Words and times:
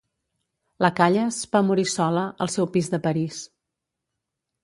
La 0.83 0.89
Callas 0.99 1.37
va 1.57 1.61
morir 1.67 1.85
sola, 1.93 2.23
al 2.45 2.51
seu 2.55 2.69
pis 2.77 2.91
de 2.95 3.01
París. 3.05 3.45